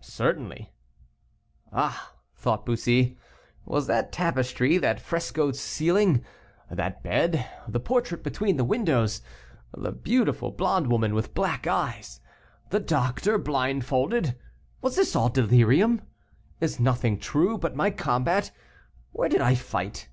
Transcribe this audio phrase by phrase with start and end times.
[0.00, 0.72] "Certainly."
[1.70, 3.18] "Ah!" thought Bussy,
[3.66, 6.24] "was that tapestry, that frescoed ceiling,
[6.70, 9.20] that bed, the portrait between the windows,
[9.76, 12.20] the beautiful blonde woman with black eyes,
[12.70, 14.34] the doctor blindfolded,
[14.80, 16.00] was this all delirium?
[16.58, 18.50] Is nothing true but my combat?
[19.10, 20.08] Where did I fight?